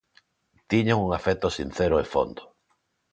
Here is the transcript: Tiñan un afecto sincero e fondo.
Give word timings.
Tiñan 0.69 1.01
un 1.05 1.09
afecto 1.17 1.47
sincero 1.57 1.95
e 2.03 2.05
fondo. 2.13 2.43